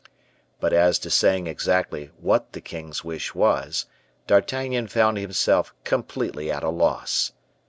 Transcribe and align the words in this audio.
But 0.59 0.73
as 0.73 0.97
to 0.97 1.11
saying 1.11 1.45
exactly 1.45 2.09
what 2.19 2.53
the 2.53 2.59
king's 2.59 3.03
wish 3.03 3.35
was, 3.35 3.85
D'Artagnan 4.25 4.87
found 4.87 5.19
himself 5.19 5.75
completely 5.83 6.49
at 6.51 6.63
a 6.63 6.69
loss. 6.71 7.33